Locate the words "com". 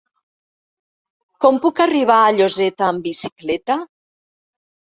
1.45-1.59